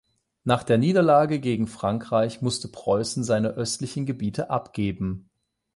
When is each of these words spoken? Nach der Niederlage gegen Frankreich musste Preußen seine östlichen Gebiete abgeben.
Nach 0.45 0.63
der 0.63 0.79
Niederlage 0.79 1.39
gegen 1.39 1.67
Frankreich 1.67 2.41
musste 2.41 2.67
Preußen 2.69 3.23
seine 3.23 3.49
östlichen 3.49 4.07
Gebiete 4.07 4.49
abgeben. 4.49 5.29